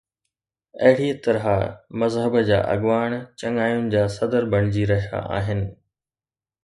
[0.87, 1.45] اهڙيءَ طرح
[2.03, 3.09] مذهب جا اڳواڻ
[3.43, 5.63] چڱاين جا صدر بڻجي رهيا آهن.